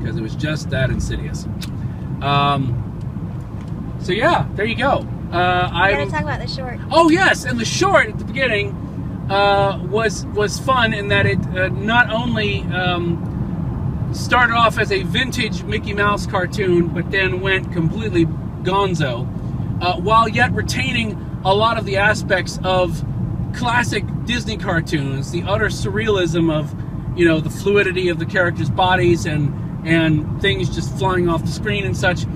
because 0.00 0.16
it 0.16 0.22
was 0.22 0.34
just 0.34 0.70
that 0.70 0.90
insidious. 0.90 1.46
Um, 2.22 3.96
so 4.00 4.12
yeah, 4.12 4.48
there 4.54 4.64
you 4.64 4.76
go. 4.76 5.06
Uh, 5.32 5.70
I 5.72 5.92
gotta 5.92 6.10
talk 6.10 6.22
about 6.22 6.40
the 6.40 6.48
short. 6.48 6.80
Oh 6.90 7.10
yes, 7.10 7.44
and 7.44 7.60
the 7.60 7.64
short 7.64 8.08
at 8.08 8.18
the 8.18 8.24
beginning 8.24 8.74
uh, 9.30 9.78
was 9.88 10.26
was 10.26 10.58
fun 10.58 10.92
in 10.92 11.08
that 11.08 11.26
it 11.26 11.38
uh, 11.56 11.68
not 11.68 12.10
only 12.10 12.62
um, 12.62 14.10
started 14.12 14.54
off 14.54 14.78
as 14.78 14.90
a 14.90 15.02
vintage 15.04 15.62
Mickey 15.62 15.92
Mouse 15.92 16.26
cartoon, 16.26 16.88
but 16.88 17.10
then 17.10 17.40
went 17.40 17.72
completely 17.72 18.26
gonzo, 18.64 19.22
uh, 19.82 19.96
while 20.00 20.28
yet 20.28 20.52
retaining 20.52 21.12
a 21.44 21.54
lot 21.54 21.78
of 21.78 21.84
the 21.84 21.96
aspects 21.96 22.58
of 22.64 23.04
classic 23.54 24.04
Disney 24.24 24.56
cartoons, 24.56 25.30
the 25.30 25.42
utter 25.44 25.66
surrealism 25.66 26.52
of 26.52 26.74
you 27.16 27.24
know 27.24 27.40
the 27.40 27.50
fluidity 27.50 28.08
of 28.08 28.18
the 28.18 28.26
characters' 28.26 28.70
bodies 28.70 29.26
and 29.26 29.54
and 29.84 30.40
things 30.40 30.68
just 30.68 30.96
flying 30.98 31.28
off 31.28 31.42
the 31.42 31.50
screen 31.50 31.84
and 31.84 31.96
such, 31.96 32.26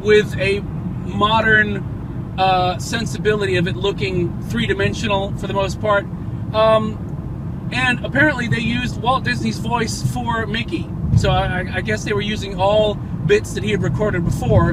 with 0.00 0.36
a 0.38 0.60
modern 0.60 2.34
uh, 2.38 2.78
sensibility 2.78 3.56
of 3.56 3.68
it 3.68 3.76
looking 3.76 4.42
three 4.44 4.66
dimensional 4.66 5.36
for 5.38 5.46
the 5.46 5.54
most 5.54 5.80
part. 5.80 6.04
Um, 6.52 7.68
and 7.72 8.04
apparently 8.04 8.48
they 8.48 8.60
used 8.60 9.00
Walt 9.00 9.24
Disney's 9.24 9.58
voice 9.58 10.02
for 10.12 10.46
Mickey. 10.46 10.88
So 11.16 11.30
I, 11.30 11.76
I, 11.76 11.80
guess 11.80 12.04
they 12.04 12.12
were 12.12 12.20
using 12.20 12.60
all 12.60 12.94
bits 12.94 13.52
that 13.54 13.62
he 13.62 13.70
had 13.70 13.82
recorded 13.82 14.24
before, 14.24 14.70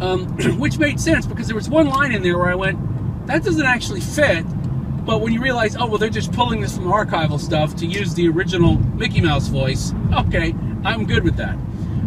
um, 0.00 0.26
which 0.58 0.78
made 0.78 1.00
sense 1.00 1.26
because 1.26 1.46
there 1.46 1.56
was 1.56 1.68
one 1.68 1.86
line 1.86 2.12
in 2.12 2.22
there 2.22 2.38
where 2.38 2.48
I 2.48 2.54
went, 2.54 3.26
that 3.26 3.44
doesn't 3.44 3.64
actually 3.64 4.00
fit. 4.00 4.44
But 5.04 5.20
when 5.20 5.32
you 5.32 5.40
realize, 5.40 5.76
oh, 5.76 5.86
well, 5.86 5.98
they're 5.98 6.10
just 6.10 6.32
pulling 6.32 6.60
this 6.60 6.76
from 6.76 6.84
archival 6.84 7.38
stuff 7.38 7.74
to 7.76 7.86
use 7.86 8.14
the 8.14 8.28
original 8.28 8.78
Mickey 8.78 9.20
Mouse 9.20 9.48
voice, 9.48 9.92
okay, 10.12 10.54
I'm 10.84 11.06
good 11.06 11.24
with 11.24 11.36
that. 11.36 11.56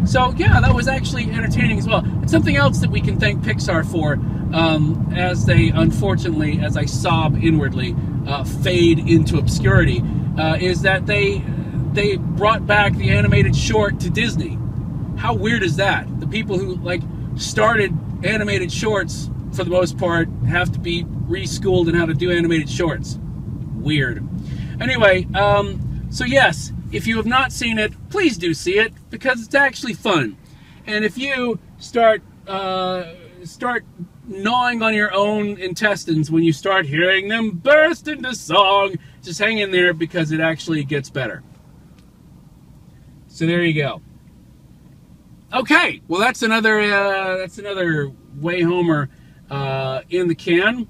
So, 0.04 0.32
yeah, 0.36 0.60
that 0.60 0.74
was 0.74 0.86
actually 0.88 1.30
entertaining 1.30 1.78
as 1.78 1.86
well. 1.86 2.04
It's 2.22 2.30
something 2.30 2.56
else 2.56 2.78
that 2.78 2.90
we 2.90 3.00
can 3.00 3.18
thank 3.18 3.42
Pixar 3.42 3.84
for 3.90 4.14
um, 4.54 5.12
as 5.14 5.44
they, 5.44 5.68
unfortunately, 5.68 6.60
as 6.60 6.76
I 6.76 6.84
sob 6.84 7.42
inwardly, 7.42 7.96
uh, 8.26 8.44
fade 8.44 8.98
into 8.98 9.38
obscurity 9.38 10.02
uh, 10.38 10.56
is 10.56 10.82
that 10.82 11.06
they 11.06 11.42
they 11.92 12.16
brought 12.16 12.66
back 12.66 12.94
the 12.96 13.10
animated 13.10 13.56
short 13.56 13.98
to 14.00 14.10
Disney. 14.10 14.58
How 15.16 15.34
weird 15.34 15.62
is 15.62 15.76
that? 15.76 16.20
The 16.20 16.26
people 16.26 16.58
who 16.58 16.76
like 16.76 17.00
started 17.36 17.96
animated 18.22 18.70
shorts 18.70 19.30
for 19.52 19.64
the 19.64 19.70
most 19.70 19.96
part 19.96 20.28
have 20.46 20.70
to 20.72 20.78
be 20.78 21.04
reschooled 21.04 21.88
in 21.88 21.94
how 21.94 22.06
to 22.06 22.14
do 22.14 22.30
animated 22.30 22.68
shorts. 22.68 23.18
Weird. 23.74 24.26
Anyway, 24.80 25.26
um, 25.34 26.06
so 26.10 26.24
yes, 26.24 26.72
if 26.92 27.06
you 27.06 27.16
have 27.16 27.26
not 27.26 27.52
seen 27.52 27.78
it, 27.78 27.92
please 28.10 28.36
do 28.36 28.54
see 28.54 28.78
it 28.78 28.92
because 29.10 29.42
it's 29.42 29.54
actually 29.54 29.94
fun. 29.94 30.36
And 30.86 31.04
if 31.04 31.18
you 31.18 31.58
start 31.78 32.22
uh, 32.46 33.12
start 33.44 33.84
gnawing 34.26 34.82
on 34.82 34.94
your 34.94 35.12
own 35.12 35.56
intestines 35.58 36.30
when 36.30 36.42
you 36.42 36.52
start 36.52 36.86
hearing 36.86 37.28
them 37.28 37.50
burst 37.50 38.08
into 38.08 38.34
song. 38.34 38.96
Just 39.22 39.38
hang 39.38 39.58
in 39.58 39.70
there 39.70 39.92
because 39.92 40.32
it 40.32 40.40
actually 40.40 40.84
gets 40.84 41.10
better. 41.10 41.42
So 43.28 43.46
there 43.46 43.62
you 43.62 43.74
go. 43.74 44.00
Okay, 45.52 46.02
well 46.08 46.20
that's 46.20 46.42
another 46.42 46.80
uh, 46.80 47.36
that's 47.36 47.58
another 47.58 48.12
Wayhomer 48.40 49.08
uh, 49.50 50.02
in 50.10 50.28
the 50.28 50.34
can. 50.34 50.88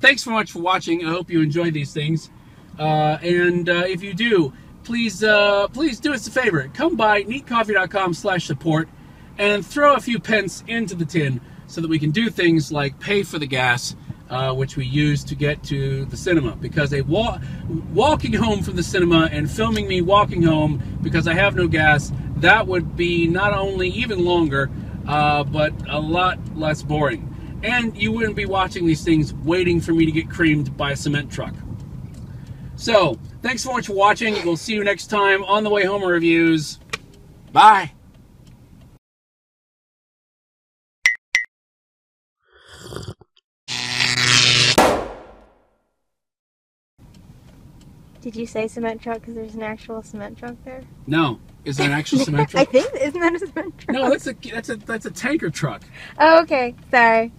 Thanks 0.00 0.22
so 0.22 0.30
much 0.30 0.52
for 0.52 0.60
watching. 0.60 1.04
I 1.04 1.10
hope 1.10 1.30
you 1.30 1.40
enjoyed 1.42 1.74
these 1.74 1.92
things, 1.92 2.30
uh, 2.78 3.18
and 3.22 3.68
uh, 3.68 3.84
if 3.86 4.02
you 4.02 4.14
do, 4.14 4.52
please 4.88 5.22
uh, 5.22 5.68
please 5.68 6.00
do 6.00 6.14
us 6.14 6.26
a 6.26 6.30
favor. 6.30 6.66
Come 6.72 6.96
by 6.96 7.22
neatcoffee.com 7.24 8.14
slash 8.14 8.46
support 8.46 8.88
and 9.36 9.64
throw 9.64 9.94
a 9.94 10.00
few 10.00 10.18
pence 10.18 10.64
into 10.66 10.94
the 10.94 11.04
tin 11.04 11.42
so 11.66 11.82
that 11.82 11.88
we 11.88 11.98
can 11.98 12.10
do 12.10 12.30
things 12.30 12.72
like 12.72 12.98
pay 12.98 13.22
for 13.22 13.38
the 13.38 13.46
gas, 13.46 13.94
uh, 14.30 14.54
which 14.54 14.78
we 14.78 14.86
use 14.86 15.22
to 15.24 15.34
get 15.34 15.62
to 15.64 16.06
the 16.06 16.16
cinema. 16.16 16.56
Because 16.56 16.94
a 16.94 17.02
wa- 17.02 17.38
walking 17.92 18.32
home 18.32 18.62
from 18.62 18.76
the 18.76 18.82
cinema 18.82 19.28
and 19.30 19.50
filming 19.50 19.86
me 19.86 20.00
walking 20.00 20.42
home 20.42 20.82
because 21.02 21.28
I 21.28 21.34
have 21.34 21.54
no 21.54 21.68
gas, 21.68 22.10
that 22.38 22.66
would 22.66 22.96
be 22.96 23.26
not 23.26 23.52
only 23.52 23.90
even 23.90 24.24
longer, 24.24 24.70
uh, 25.06 25.44
but 25.44 25.74
a 25.90 26.00
lot 26.00 26.38
less 26.56 26.82
boring. 26.82 27.26
And 27.62 27.94
you 27.94 28.10
wouldn't 28.10 28.36
be 28.36 28.46
watching 28.46 28.86
these 28.86 29.04
things 29.04 29.34
waiting 29.34 29.82
for 29.82 29.92
me 29.92 30.06
to 30.06 30.12
get 30.12 30.30
creamed 30.30 30.78
by 30.78 30.92
a 30.92 30.96
cement 30.96 31.30
truck. 31.30 31.52
So, 32.76 33.18
thanks 33.42 33.62
so 33.62 33.72
much 33.72 33.86
for 33.86 33.94
watching. 33.94 34.34
We'll 34.44 34.56
see 34.56 34.74
you 34.74 34.84
next 34.84 35.08
time 35.08 35.44
on 35.44 35.64
the 35.64 35.70
Way 35.70 35.84
Home 35.84 36.02
Reviews. 36.04 36.78
Bye. 37.52 37.92
Did 48.20 48.36
you 48.36 48.46
say 48.46 48.68
cement 48.68 49.00
truck 49.00 49.20
because 49.20 49.34
there's 49.34 49.54
an 49.54 49.62
actual 49.62 50.02
cement 50.02 50.36
truck 50.36 50.56
there? 50.64 50.82
No, 51.06 51.40
is 51.64 51.76
there 51.76 51.86
an 51.86 51.92
actual 51.92 52.18
cement 52.18 52.50
truck? 52.50 52.60
I 52.60 52.70
think 52.70 52.92
isn't 53.00 53.20
that 53.20 53.34
a 53.34 53.38
cement 53.38 53.78
truck? 53.78 53.94
No, 53.94 54.10
that's 54.10 54.26
a 54.26 54.34
that's 54.34 54.68
a 54.68 54.76
that's 54.76 55.06
a 55.06 55.10
tanker 55.10 55.50
truck. 55.50 55.82
Oh, 56.18 56.42
okay. 56.42 56.74
Sorry. 56.90 57.32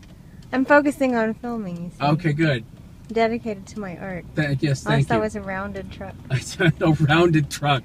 I'm 0.52 0.66
focusing 0.66 1.16
on 1.16 1.36
filming. 1.36 1.92
Okay, 2.02 2.34
good. 2.34 2.66
Dedicated 3.10 3.66
to 3.68 3.80
my 3.80 3.98
art. 3.98 4.26
Th- 4.36 4.58
yes, 4.62 4.86
Unless 4.86 4.86
thank 4.86 5.08
that 5.10 5.16
you. 5.16 5.22
was 5.22 5.36
a 5.36 5.42
rounded 5.42 5.92
truck. 5.92 6.14
I 6.30 6.40
said 6.40 6.74
a 6.82 6.92
rounded 6.92 7.50
truck. 7.50 7.84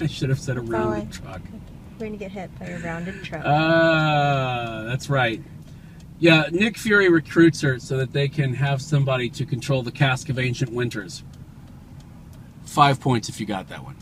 I 0.00 0.06
should 0.06 0.28
have 0.28 0.40
said 0.40 0.56
a 0.56 0.60
rounded 0.60 1.08
I- 1.08 1.10
truck. 1.30 1.40
We're 1.98 2.06
gonna 2.06 2.18
get 2.18 2.32
hit 2.32 2.50
by 2.58 2.66
a 2.66 2.78
rounded 2.80 3.22
truck. 3.24 3.42
Ah, 3.46 4.82
that's 4.86 5.08
right. 5.08 5.42
Yeah, 6.18 6.44
Nick 6.50 6.76
Fury 6.76 7.08
recruits 7.08 7.60
her 7.62 7.78
so 7.78 7.96
that 7.96 8.12
they 8.12 8.28
can 8.28 8.52
have 8.54 8.82
somebody 8.82 9.30
to 9.30 9.46
control 9.46 9.82
the 9.82 9.92
cask 9.92 10.28
of 10.28 10.38
ancient 10.38 10.72
winters. 10.72 11.22
Five 12.64 13.00
points 13.00 13.28
if 13.30 13.40
you 13.40 13.46
got 13.46 13.68
that 13.68 13.82
one. 13.84 13.96